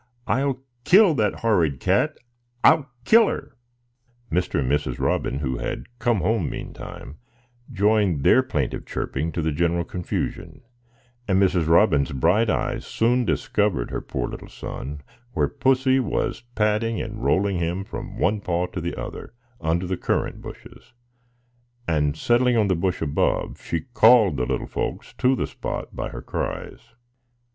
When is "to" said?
9.31-9.43, 18.65-18.81, 25.19-25.35